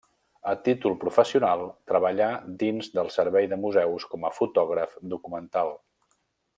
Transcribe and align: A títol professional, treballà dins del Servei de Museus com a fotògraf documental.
A 0.51 0.53
títol 0.67 0.95
professional, 1.03 1.61
treballà 1.91 2.29
dins 2.63 2.89
del 2.97 3.13
Servei 3.17 3.51
de 3.55 3.61
Museus 3.67 4.11
com 4.15 4.29
a 4.31 4.35
fotògraf 4.41 5.01
documental. 5.17 5.75